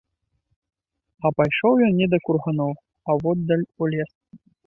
А 1.27 1.31
пайшоў 1.41 1.73
ён 1.89 1.93
не 1.99 2.07
да 2.15 2.21
курганоў, 2.25 2.73
а 3.09 3.21
воддаль 3.27 3.67
у 3.81 3.93
лес. 3.95 4.11